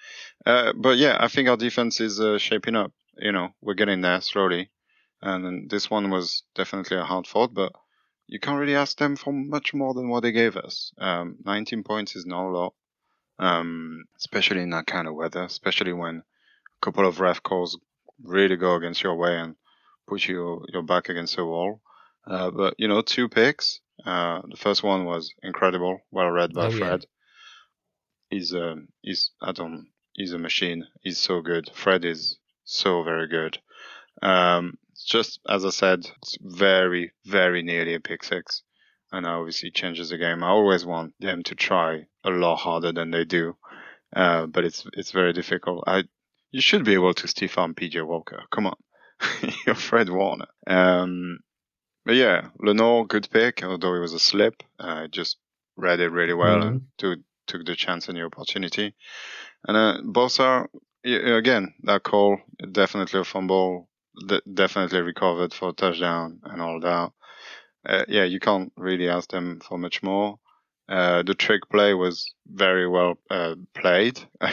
[0.45, 2.91] Uh, but yeah, I think our defense is uh, shaping up.
[3.17, 4.69] You know, we're getting there slowly,
[5.21, 7.71] and this one was definitely a hard fought, but
[8.27, 10.91] you can't really ask them for much more than what they gave us.
[10.97, 12.73] Um, 19 points is not a lot,
[13.39, 17.79] um, especially in that kind of weather, especially when a couple of ref calls
[18.21, 19.55] really go against your way and
[20.07, 21.81] put you your back against the wall.
[22.29, 23.79] Uh, but you know, two picks.
[24.05, 26.77] Uh, the first one was incredible, well read by Oh, yeah.
[26.77, 27.05] Fred.
[28.29, 30.85] He's um, he's I don't he's a machine.
[31.01, 31.69] He's so good.
[31.73, 33.57] Fred is so very good.
[34.21, 38.63] Um, it's just as I said, it's very very nearly a pick six,
[39.11, 40.43] and obviously changes the game.
[40.43, 43.55] I always want them to try a lot harder than they do,
[44.15, 45.85] uh, but it's it's very difficult.
[45.87, 46.03] I
[46.51, 48.43] you should be able to stiff arm PJ Walker.
[48.51, 48.77] Come on,
[49.65, 50.47] you're Fred Warner.
[50.65, 51.39] Um,
[52.07, 54.63] but yeah, Lenoir, good pick, although it was a slip.
[54.79, 55.37] Uh, just
[55.75, 58.95] read it really well and took took the chance and the opportunity.
[59.67, 60.67] And uh, Bosa,
[61.03, 62.37] y- again, that call,
[62.71, 63.89] definitely a fumble,
[64.25, 67.11] de- definitely recovered for a touchdown and all that.
[67.85, 70.39] Uh, yeah, you can't really ask them for much more.
[70.89, 74.19] Uh, the trick play was very well uh, played.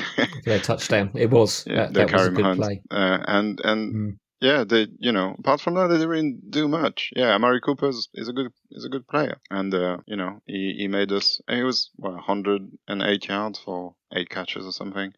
[0.47, 1.11] Yeah, touchdown.
[1.15, 1.65] It was.
[1.67, 2.61] Yeah, that that was a good Hunt.
[2.61, 2.83] play.
[2.91, 4.19] Uh, and and Mm.
[4.45, 7.11] Yeah, they you know apart from that they didn't do much.
[7.17, 10.43] Yeah, Amari Cooper is, is a good is a good player, and uh, you know
[10.45, 11.41] he, he made us.
[11.49, 15.15] He was what 108 yards for eight catches or something,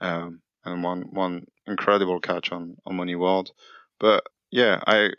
[0.00, 3.50] um, and one one incredible catch on on Mooney Ward.
[4.00, 5.10] But yeah, I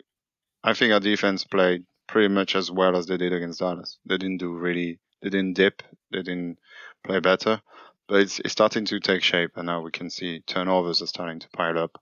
[0.64, 3.98] I think our defense played pretty much as well as they did against Dallas.
[4.04, 6.58] They didn't do really they didn't dip, they didn't
[7.06, 7.62] play better,
[8.08, 11.38] but it's, it's starting to take shape, and now we can see turnovers are starting
[11.38, 12.00] to pile up.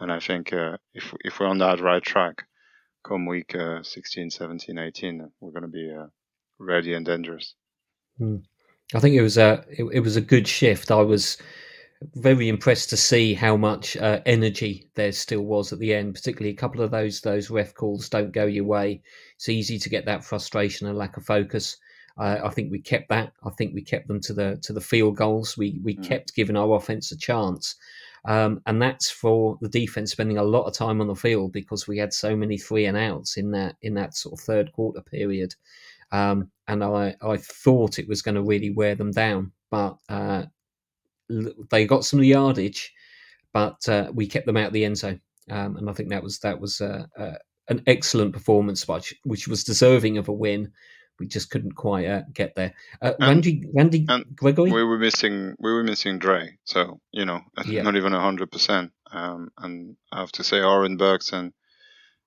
[0.00, 2.44] And I think uh, if if we're on that right track,
[3.04, 6.06] come week uh, 16, 17, 18, we're going to be uh,
[6.58, 7.54] ready and dangerous.
[8.20, 10.90] I think it was a it, it was a good shift.
[10.90, 11.38] I was
[12.14, 16.14] very impressed to see how much uh, energy there still was at the end.
[16.14, 19.02] Particularly a couple of those those ref calls don't go your way.
[19.36, 21.76] It's easy to get that frustration and lack of focus.
[22.16, 23.32] Uh, I think we kept that.
[23.44, 25.56] I think we kept them to the to the field goals.
[25.56, 26.04] We we Mm.
[26.04, 27.76] kept giving our offense a chance.
[28.24, 31.86] Um, and that's for the defense spending a lot of time on the field because
[31.86, 35.00] we had so many three and outs in that in that sort of third quarter
[35.02, 35.54] period.
[36.10, 40.44] Um, and I, I thought it was going to really wear them down, but uh,
[41.70, 42.92] they got some yardage,
[43.52, 46.22] but uh, we kept them out of the end zone, um, and I think that
[46.22, 47.34] was that was uh, uh,
[47.68, 50.72] an excellent performance, which which was deserving of a win.
[51.18, 52.74] We just couldn't quite uh, get there.
[53.02, 57.24] Uh, And- Randy Randy and Gregory, We were missing we were missing Dre, so you
[57.24, 57.82] know Yeah.
[57.82, 58.92] not even hundred percent.
[59.10, 61.52] Um, and I have to say, Oren Burks and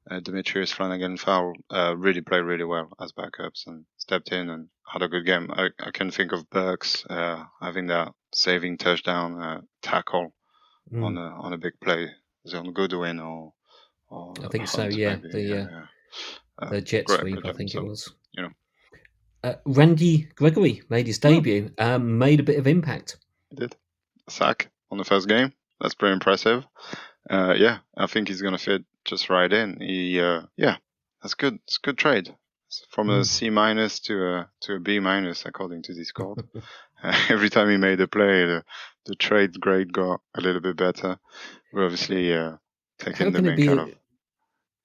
[0.09, 5.03] uh, Demetrius Flannigan-Fowles uh, really played really well as backups and stepped in and had
[5.03, 5.51] a good game.
[5.51, 10.33] I, I can think of Burks uh, having that saving touchdown uh, tackle
[10.91, 12.09] Mm, on a on a big play.
[12.43, 13.53] It on Goodwin or?
[14.09, 15.29] or I think so, yeah, maybe?
[15.47, 15.85] the, uh, yeah.
[16.59, 18.11] Uh, the jet sweep, I think so, it was.
[18.33, 18.49] you know.
[19.43, 21.29] Uh, Randy Gregory made his Oh.
[21.29, 23.17] debut, um, made a bit of impact.
[23.49, 23.75] He did.
[24.29, 25.53] Sack on the first game.
[25.79, 26.65] That's pretty impressive.
[27.29, 29.79] Uh, yeah, I think he's gonna fit just right in.
[29.79, 30.77] He, uh, yeah,
[31.21, 31.55] that's good.
[31.65, 32.33] It's a good trade.
[32.67, 33.25] It's from a Mm.
[33.25, 36.47] C minus to a to a B minus according to Discord.
[36.55, 36.61] uh,
[37.29, 38.63] every time he made a play, the,
[39.05, 41.17] the trade grade got a little bit better.
[41.73, 42.57] We're obviously uh,
[42.99, 43.79] taking the it main be kind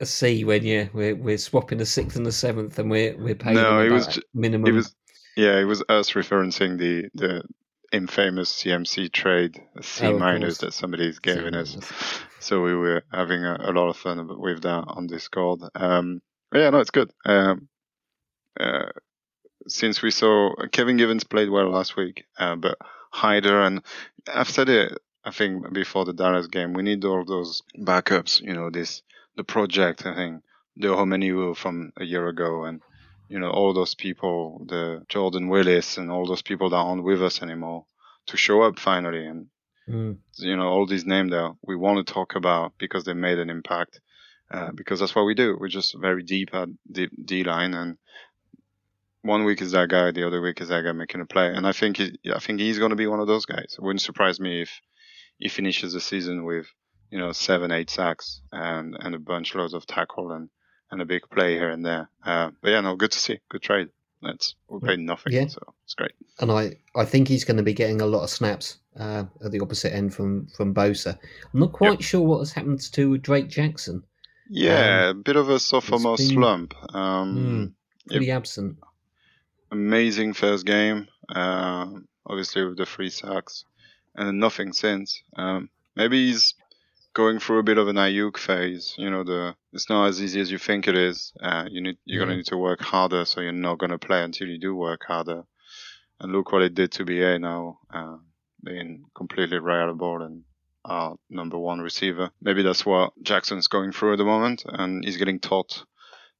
[0.00, 3.34] a, C when yeah we're we're swapping the sixth and the seventh and we're we're
[3.34, 4.68] paying No, it was minimum.
[4.70, 4.94] It was,
[5.36, 7.42] yeah, it was us referencing the the
[7.92, 11.76] infamous CMC trade C Oh, minus that somebody's given us.
[12.40, 15.60] So we were having a, a lot of fun with that on Discord.
[15.74, 16.20] Um,
[16.54, 17.10] yeah, no, it's good.
[17.24, 17.68] Um,
[18.58, 18.90] uh,
[19.68, 22.78] since we saw Kevin Givens played well last week, uh, but
[23.10, 23.82] Hyder and
[24.32, 28.40] I've said it, I think before the Dallas game, we need all those backups.
[28.40, 29.02] You know, this
[29.36, 30.06] the project.
[30.06, 30.42] I think
[30.76, 32.80] the Omenihu from a year ago, and
[33.28, 37.22] you know all those people, the Jordan Willis, and all those people that aren't with
[37.22, 37.86] us anymore,
[38.26, 39.48] to show up finally and
[39.88, 43.38] Mm, you know, all these names that we want to talk about because they made
[43.38, 44.00] an impact.
[44.48, 45.56] Uh, because that's what we do.
[45.58, 47.98] We're just very deep at the D line, and
[49.22, 51.48] one week is that guy, the other week is that guy making a play.
[51.48, 53.74] And I think he, I think he's going to be one of those guys.
[53.76, 54.70] It wouldn't surprise me if
[55.38, 56.66] he finishes the season with,
[57.10, 60.48] you know, seven, eight sacks and and a bunch loads of tackle and
[60.90, 62.08] and a big play here and there.
[62.24, 63.88] Uh, but yeah, no, good to see, good trade.
[64.22, 65.46] That's we paid nothing, Yeah.
[65.48, 66.12] so it's great.
[66.40, 69.52] and I I think he's going to be getting a lot of snaps uh, at
[69.52, 71.18] the opposite end from from Bosa.
[71.52, 74.02] I'm not quite sure what has happened to Drake Jackson.
[74.48, 76.74] Yeah, a bit of a sophomore been- slump.
[76.94, 77.74] Um,
[78.08, 78.78] Mm, pretty absent.
[79.70, 81.08] amazing first game.
[81.28, 83.64] Um, obviously with the free sacks,
[84.14, 85.20] and nothing since.
[85.36, 86.54] Um, maybe he's
[87.16, 88.94] going through a bit of an Aiyuk phase.
[88.98, 91.32] You know, the it's not as easy as you think it is.
[91.40, 92.26] Uh, you need you're Yeah.
[92.26, 95.44] gonna need to work harder, so you're not gonna play until you do work harder.
[96.20, 98.18] And look what it did to BA now, uh,
[98.62, 100.44] being completely reliable and
[100.84, 102.30] our number one receiver.
[102.40, 105.84] Maybe that's what Jackson's going through at the moment, and he's getting taught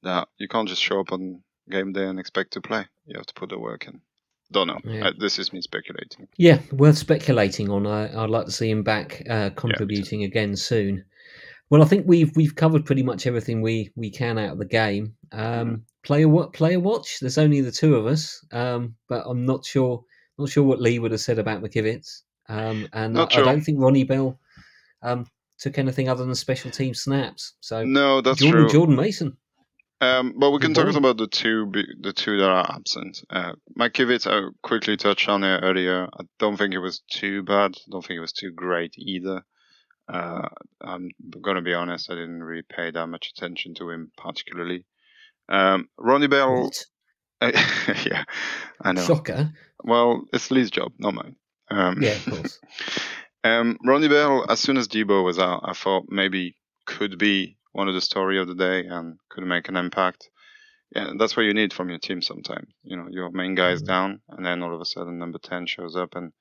[0.03, 2.87] that you can't just show up on game day and expect to play.
[3.07, 4.03] You have to put the work in.
[4.53, 4.79] Don't know.
[4.85, 5.09] Yeah.
[5.09, 6.29] Uh, this is me speculating.
[6.37, 7.87] Yeah, worth speculating on.
[7.87, 11.05] I, I'd like to see him back uh, contributing again soon.
[11.69, 14.65] Well, I think we've we've covered pretty much everything we, we can out of the
[14.65, 15.17] game.
[15.33, 17.19] Um, player what player watch?
[17.21, 20.05] There's only the two of us, um, but I'm not sure
[20.39, 22.23] not sure what Lee would have said about McKivitz.
[22.49, 24.39] Um, and I, I don't think Ronnie Bell
[25.03, 25.27] um,
[25.59, 27.55] took anything other than special team snaps.
[27.61, 28.71] So No, that's Jordan true.
[28.71, 29.37] Jordan Mason.
[30.01, 33.23] Um, but we can talk about the two the two that are absent.
[33.31, 36.05] Uh, McKivitz, I quickly touched on it earlier.
[36.05, 37.75] I don't think it was too bad.
[37.77, 39.43] I don't think it was too great either.
[40.09, 40.49] Uh,
[40.83, 41.09] I'm
[41.41, 42.11] gonna be honest.
[42.11, 44.85] I didn't really pay that much attention to him particularly.
[45.49, 46.85] Um, Ronnie Bell, What?
[48.07, 48.25] yeah,
[48.83, 49.03] I know.
[49.05, 49.51] Shocker.
[49.83, 51.37] Well, it's Lee's job, not mine.
[51.71, 52.61] Um, Yeah, of course.
[53.45, 56.57] um, Ronnie Bell, as soon as Deebo was out, I thought maybe
[56.87, 60.31] could be one of the story of the day and could make an impact.
[60.95, 62.69] Yeah, that's what you need from your team sometimes.
[62.83, 63.87] You know, your main guy is Mhm.
[63.87, 66.33] down, and then all of a sudden number 10 shows up, and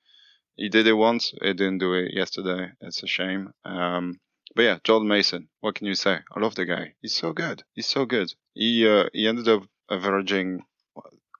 [0.56, 1.34] he did it once.
[1.42, 2.72] He didn't do it yesterday.
[2.80, 3.52] It's a shame.
[3.64, 4.18] Um,
[4.54, 6.20] but yeah, Jordan Mason, what can you say?
[6.34, 6.94] I love the guy.
[7.02, 7.62] He's so good.
[7.74, 8.32] He's so good.
[8.54, 10.64] He uh, he ended up averaging.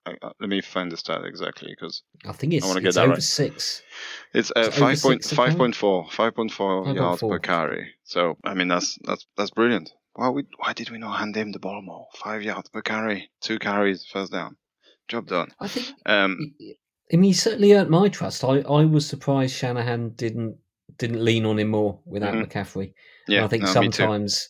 [0.06, 3.04] Uh, let me find the stat exactly because I think it's, wanna get it's that
[3.04, 3.22] over right.
[3.22, 3.82] six.
[4.32, 7.94] it's uh, It's five point five point four, five point four yards per carry.
[8.04, 9.92] So I mean that's that's that's brilliant.
[10.14, 12.06] Why we why did we not hand him the ball more?
[12.14, 14.56] Five yards per carry, two carries, first down,
[15.08, 15.48] job done.
[15.60, 16.54] I think Um,
[17.12, 18.42] I mean, he certainly earned my trust.
[18.42, 20.56] I, I was surprised Shanahan didn't
[20.98, 22.46] didn't lean on him more without Mhm.
[22.46, 22.94] McCaffrey.
[23.28, 24.48] yeah, and I think no, sometimes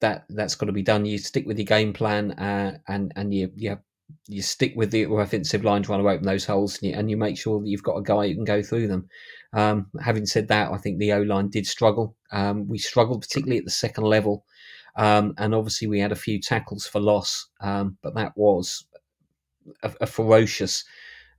[0.00, 1.04] that that's got to be done.
[1.04, 3.78] You stick with your game plan, uh, and and you you
[4.26, 7.16] you stick with the offensive line trying to open those holes, and you, and you
[7.16, 9.08] make sure that you've got a guy who can go through them.
[9.52, 12.16] Um, having said that, I think the O line did struggle.
[12.32, 14.44] Um, we struggled particularly at the second level,
[14.96, 18.84] um, and obviously we had a few tackles for loss, um, but that was
[19.82, 20.84] a, a ferocious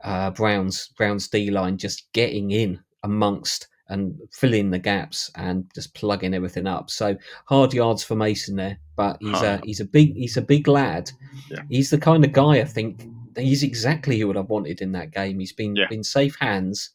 [0.04, 5.94] uh, Browns Browns D line just getting in amongst and filling the gaps and just
[5.94, 6.90] plugging everything up.
[6.90, 10.68] So hard yards for Mason there, but he's a he's a big he's a big
[10.68, 11.12] lad.
[11.50, 11.62] Yeah.
[11.70, 13.06] He's the kind of guy I think
[13.38, 15.40] he's exactly who I've wanted in that game.
[15.40, 15.88] He's been Yeah.
[15.90, 16.90] been safe hands,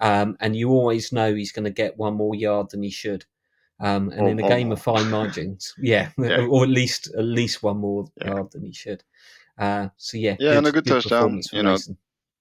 [0.00, 3.24] um, and you always know he's going to get one more yard than he should.
[3.80, 6.46] Um, and Or- in a or game of fine margins, yeah, Yeah.
[6.46, 9.02] or at least at least one more yard than he should.
[9.58, 11.96] Uh, so yeah, Yeah, and a good touchdown, you know, Mason.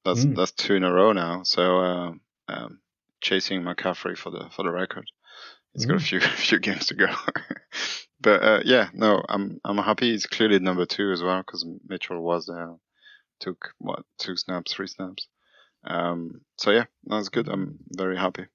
[0.05, 0.35] That's Mm.
[0.35, 1.43] that's two in a row now.
[1.43, 2.79] So um, um,
[3.21, 5.05] chasing McCaffrey for the for the record.
[5.73, 6.07] He's got a Mm.
[6.07, 7.07] few few games to go.
[8.21, 10.11] but uh, yeah, no, I'm I'm happy.
[10.11, 12.75] He's clearly number two as well because Mitchell was there.
[13.39, 15.27] Took what two snaps, three snaps.
[15.83, 17.47] Um, so yeah, that's good.
[17.49, 18.45] I'm very happy.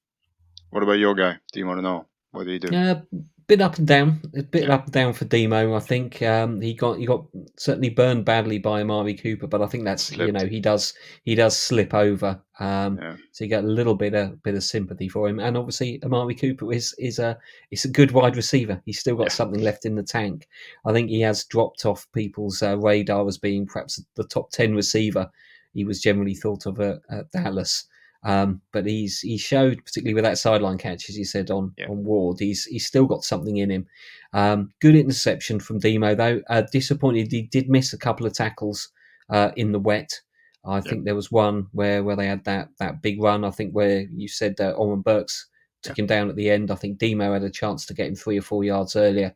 [0.70, 1.38] What about your guy?
[1.52, 2.76] Do you want to know what did he do?
[2.76, 3.00] Uh,
[3.48, 5.74] bit up and down, a bit up and down for Demo.
[5.74, 9.66] I think um, he got he got certainly burned badly by Amari Cooper, but I
[9.66, 12.42] think that's you know he does he does slip over.
[12.58, 13.16] Um, Yeah.
[13.32, 16.34] So you get a little bit of bit of sympathy for him, and obviously Amari
[16.34, 17.38] Cooper is is a
[17.70, 18.82] is a good wide receiver.
[18.84, 19.34] He's still got Yeah.
[19.34, 20.48] something left in the tank.
[20.84, 24.74] I think he has dropped off people's uh, radar as being perhaps the top ten
[24.74, 25.30] receiver.
[25.74, 27.84] He was generally thought of at, at Dallas.
[28.24, 31.86] Um, but he's he showed particularly with that sideline catch, as you said on Yeah.
[31.88, 33.86] on Ward, he's he's still got something in him.
[34.32, 36.40] Um, good interception from Demo though.
[36.48, 38.88] Uh, disappointed he did miss a couple of tackles
[39.30, 40.20] uh, in the wet.
[40.68, 43.44] I think there was one where, where they had that that big run.
[43.44, 45.46] I think where you said that Oren Burks
[45.82, 46.72] took him down at the end.
[46.72, 49.32] I think Demo had a chance to get him three or four yards earlier,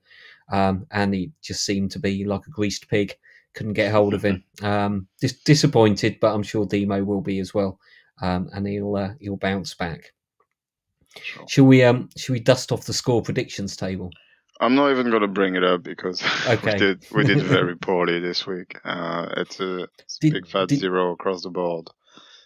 [0.51, 3.15] um, and he just seemed to be like a greased pig.
[3.55, 4.43] Couldn't get hold of him.
[4.63, 7.79] Um, dis- disappointed, but I'm sure Demo will be as well,
[8.23, 10.13] um, and he'll uh, he'll bounce back.
[11.23, 11.45] Sure.
[11.49, 14.11] Shall we um shall we dust off the score predictions table?
[14.61, 16.73] I'm not even going to bring it up because Okay.
[16.73, 18.79] we did we did very poorly this week.
[18.85, 21.89] Uh, it's a, it's Did- big fat did- zero across the board.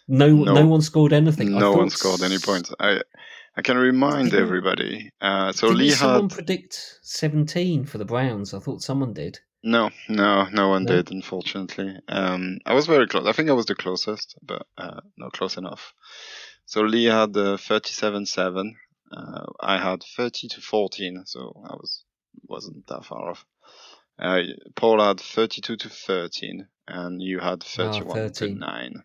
[0.07, 0.65] No, no, No.
[0.67, 1.55] one scored anything.
[1.55, 2.71] I No one scored any points.
[2.79, 3.01] I
[3.57, 5.11] I can remind everybody.
[5.21, 8.53] Uh, so Didn't Lee someone had predict 17 for the Browns?
[8.53, 9.39] I thought someone did.
[9.65, 10.95] No, no, no one No?
[10.95, 11.11] did.
[11.11, 13.27] Unfortunately, um, I was very close.
[13.27, 15.93] I think I was the closest, but uh, not close enough.
[16.65, 18.71] So Lee had uh, 37-7.
[19.11, 22.03] Uh, I had 30 to 14, so I was
[22.47, 23.45] wasn't that far off.
[24.17, 24.41] Uh,
[24.75, 28.59] Paul had 32 to 13, and you had 31 to 13.
[28.59, 29.03] 9.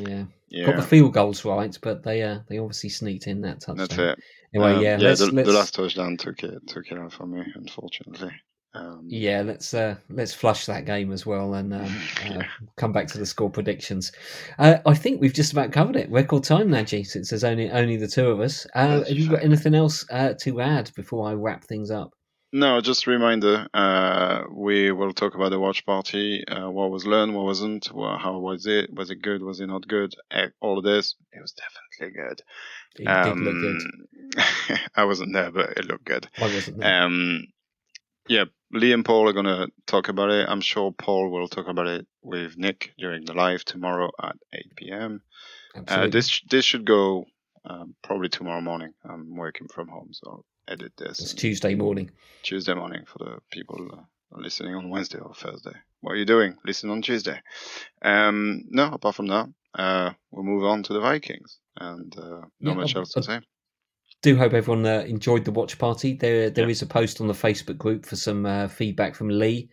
[0.00, 0.24] Yeah.
[0.48, 3.76] Yeah, got the field goals right, but they uh, they obviously sneaked in that touchdown.
[3.76, 4.18] that's it.
[4.54, 7.26] Anyway, Um, yeah, let's, the, let's the last touchdown took it took it out for
[7.26, 8.30] me, unfortunately.
[8.74, 12.00] Um, yeah, let's uh, let's flush that game as well and um,
[12.30, 12.42] uh,
[12.76, 14.10] come back to the score predictions.
[14.58, 16.10] Uh, I think we've just about covered it.
[16.10, 18.66] Record time, Nadgy, since there's only only the two of us.
[18.74, 22.10] Uh, have you got anything else uh, to add before I wrap things up?
[22.52, 23.66] No, just a reminder.
[23.74, 26.44] Uh, we will talk about the watch party.
[26.46, 27.88] Uh, what was learned, what wasn't.
[27.88, 28.94] How was it?
[28.94, 29.42] Was it good?
[29.42, 30.14] Was it not good?
[30.30, 31.16] Eh, All of this.
[31.32, 32.42] It was definitely good.
[32.96, 33.80] It did look good.
[34.38, 36.28] Um, I wasn't there, but it looked good.
[36.38, 37.02] I wasn't there.
[38.28, 40.48] Yeah, Lee and Paul are going to talk about it.
[40.48, 44.76] I'm sure Paul will talk about it with Nick during the live tomorrow at 8
[44.76, 45.22] p.m.
[45.88, 47.26] Uh, this this should go
[47.64, 48.94] um, probably tomorrow morning.
[49.04, 52.10] I'm working from home, so I'll edit this it's Tuesday morning.
[52.42, 55.74] Tuesday morning for the people listening on Wednesday or Thursday.
[56.00, 56.56] What are you doing?
[56.64, 57.40] Listen on Tuesday.
[58.02, 62.72] Um, no, apart from that, uh, we'll move on to the Vikings, and uh, not
[62.72, 63.40] Yeah, much else to say.
[64.24, 66.14] Do hope everyone uh, enjoyed the watch party.
[66.14, 66.70] There, there Yeah.
[66.70, 69.68] is a post on the Facebook group for some uh, feedback from Lee.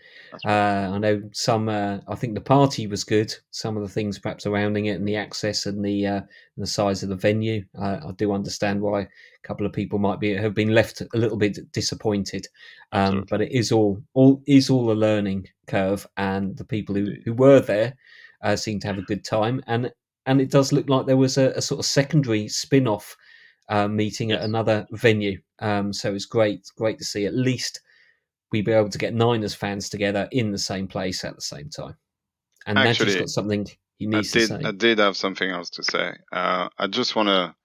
[0.46, 1.70] Uh, I know some.
[1.70, 3.34] Uh, I think the party was good.
[3.52, 6.22] Some of the things perhaps surrounding it and the access and the uh,
[6.58, 7.64] the size of the venue.
[7.80, 9.08] Uh, I do understand why a
[9.48, 12.46] couple of people might be have been left a little bit disappointed.
[12.92, 17.14] Um, but it is all all is all a learning curve, and the people who,
[17.24, 17.96] who were there
[18.44, 19.64] uh, seem to have a good time.
[19.68, 19.92] And
[20.26, 23.16] and it does look like there was a, a sort of secondary spin off
[23.72, 25.40] uh, meeting at another venue.
[25.60, 27.80] Um, so it's great, great to see at least
[28.52, 31.70] we be able to get Niners fans together in the same place at the same
[31.70, 31.96] time.
[32.68, 33.66] And Actually, got something
[33.98, 34.62] he I needs to did, say.
[34.66, 36.12] I did have something else to say.
[36.34, 37.56] Uh, I just want to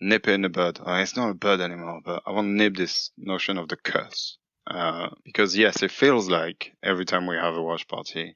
[0.00, 0.80] nip in the bud.
[0.80, 3.76] Uh, it's not a bud anymore, but I want to nip this notion of the
[3.76, 4.38] curse.
[4.66, 8.34] Uh, because yes, it feels like every time we have a watch party,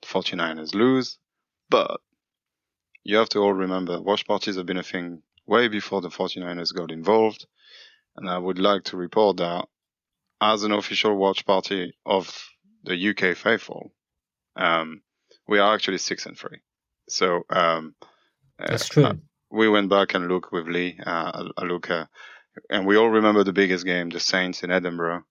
[0.00, 1.18] the 49ers lose,
[1.68, 2.00] but
[3.04, 6.74] you have to all remember watch parties have been a thing way before the 49ers
[6.74, 7.46] got involved.
[8.16, 9.66] And I would like to report that
[10.40, 12.48] as an official watch party of
[12.84, 13.92] the UK faithful,
[14.56, 15.02] um,
[15.46, 16.60] we are actually six and three.
[17.08, 17.94] So um,
[18.58, 19.04] uh, That's true.
[19.04, 19.14] uh,
[19.50, 22.06] we went back and looked with Lee, uh, a look, uh,
[22.70, 25.24] and we all remember the biggest game, the Saints in Edinburgh.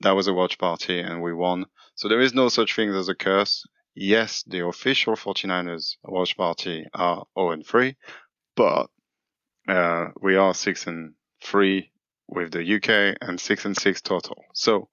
[0.00, 1.66] That was a watch party, and we won.
[1.94, 3.64] So there is no such thing as a curse.
[3.94, 7.94] Yes, the official 49ers watch party are 0 and 3,
[8.56, 8.90] but
[9.68, 11.90] uh, we are 6 and 3
[12.28, 14.44] with the UK and 6 and 6 total.
[14.54, 14.88] So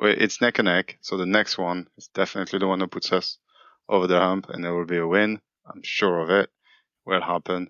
[0.00, 0.98] it's neck and neck.
[1.00, 3.38] So the next one is definitely the one that puts us
[3.88, 5.40] over the hump, and there will be a win.
[5.66, 6.50] I'm sure of it.
[7.04, 7.68] Will happen.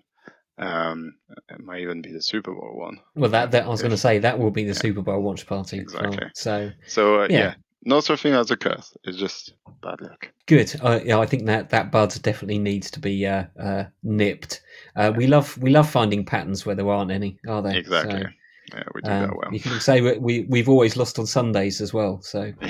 [0.59, 1.15] Um,
[1.49, 2.99] it might even be the Super Bowl one.
[3.15, 4.73] well, that, that I was going to say that will be the Yeah.
[4.79, 5.79] Super Bowl watch party.
[5.79, 6.05] as well.
[6.05, 6.29] Exactly.
[6.35, 7.39] So So uh, Yeah.
[7.39, 7.53] yeah.
[7.85, 8.95] No such thing as a curse.
[9.03, 10.29] It's just bad luck.
[10.45, 10.73] good.
[10.81, 14.61] Uh, yeah, I think that that bud definitely needs to be uh, uh, nipped.
[14.95, 17.75] Uh, we love we love finding patterns where there aren't any, are there?
[17.75, 18.21] Exactly.
[18.21, 18.27] So,
[18.73, 19.53] yeah, we do um, that well.
[19.53, 22.21] You can say we, we we've always lost on Sundays as well.
[22.21, 22.53] So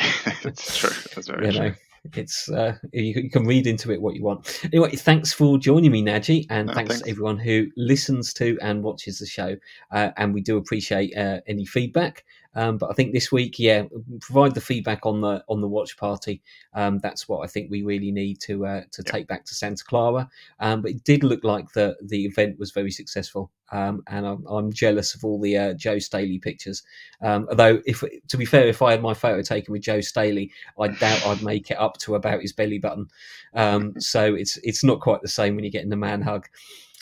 [0.43, 0.89] That's true.
[1.15, 1.69] That's very you true.
[1.69, 1.75] know
[2.15, 5.89] it's uh, you, you can read into it what you want anyway thanks for joining
[5.89, 7.03] me Nadgy and No, thanks, thanks.
[7.05, 9.55] to everyone who listens to and watches the show
[9.91, 12.25] uh, and we do appreciate uh, any feedback
[12.55, 13.83] um, but I think this week yeah
[14.21, 16.41] provide the feedback on the on the watch party
[16.73, 19.11] um, that's what I think we really need to uh, to Yeah.
[19.11, 20.29] take back to Santa Clara
[20.59, 24.45] um, but it did look like the the event was very successful um, and I'm,
[24.47, 26.83] I'm jealous of all the uh, Joe Staley pictures
[27.21, 30.51] um, although if to be fair if I had my photo taken with Joe Staley
[30.79, 33.07] I doubt I'd make it up to about his belly button.
[33.53, 36.47] Um, so it's it's not quite the same when you're getting the man hug.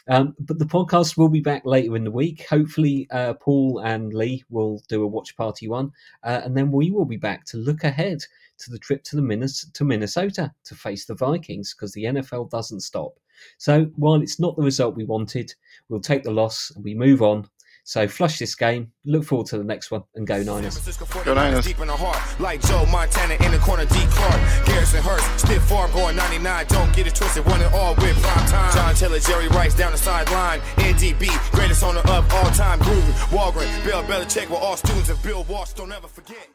[0.07, 2.45] Um, but the podcast will be back later in the week.
[2.47, 5.91] Hopefully, uh, Paul and Lee will do a watch party one,
[6.23, 8.19] uh, and then we will be back to look ahead
[8.59, 12.49] to the trip to the Minnes- to Minnesota to face the Vikings because the NFL
[12.49, 13.19] doesn't stop.
[13.57, 15.53] So while it's not the result we wanted,
[15.89, 17.49] we'll take the loss and we move on.
[17.83, 18.91] So flush this game.
[19.05, 20.75] Look forward to the next one and go Niners.
[20.75, 21.65] San Francisco 49ers Go Niners.
[21.65, 23.95] deep in the heart, like Joe Montana in the corner, D.
[24.11, 26.65] Clark, Garrison Hearst, stiff farm going 99.
[26.67, 28.73] Don't get it twisted, one and all with prime time.
[28.73, 30.59] John Taylor, Jerry Rice down the sideline.
[30.77, 32.79] NDB, greatest owner of all time.
[32.79, 35.73] Gruden, Walgren, Bill Belichick, were all students of Bill Walsh.
[35.73, 36.47] Don't ever forget.